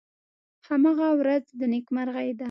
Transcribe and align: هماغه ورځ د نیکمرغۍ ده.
هماغه 0.67 1.07
ورځ 1.19 1.45
د 1.59 1.61
نیکمرغۍ 1.73 2.29
ده. 2.37 2.39